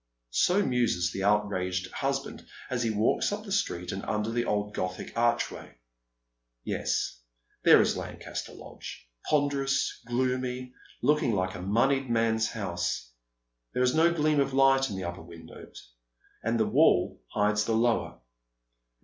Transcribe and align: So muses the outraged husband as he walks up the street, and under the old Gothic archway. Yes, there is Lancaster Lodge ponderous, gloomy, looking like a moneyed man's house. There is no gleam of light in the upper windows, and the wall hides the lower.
So 0.33 0.65
muses 0.65 1.11
the 1.11 1.21
outraged 1.21 1.91
husband 1.91 2.47
as 2.71 2.81
he 2.81 2.89
walks 2.89 3.31
up 3.31 3.43
the 3.43 3.51
street, 3.51 3.91
and 3.91 4.01
under 4.05 4.31
the 4.31 4.45
old 4.45 4.73
Gothic 4.73 5.15
archway. 5.15 5.75
Yes, 6.63 7.19
there 7.63 7.79
is 7.83 7.95
Lancaster 7.95 8.51
Lodge 8.51 9.07
ponderous, 9.29 10.01
gloomy, 10.07 10.73
looking 11.03 11.33
like 11.35 11.53
a 11.53 11.61
moneyed 11.61 12.09
man's 12.09 12.47
house. 12.49 13.11
There 13.73 13.83
is 13.83 13.93
no 13.93 14.11
gleam 14.11 14.39
of 14.39 14.53
light 14.55 14.89
in 14.89 14.95
the 14.95 15.03
upper 15.03 15.21
windows, 15.21 15.93
and 16.41 16.59
the 16.59 16.65
wall 16.65 17.21
hides 17.27 17.65
the 17.65 17.75
lower. 17.75 18.21